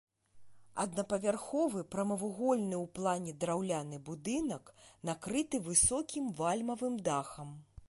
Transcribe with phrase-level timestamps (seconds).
[0.83, 4.73] Аднапавярховы прамавугольны ў плане драўляны будынак
[5.11, 7.57] накрыты высокім вальмавым дахам.